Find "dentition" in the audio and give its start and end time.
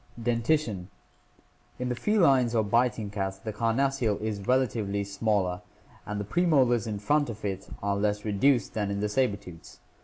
0.19-0.87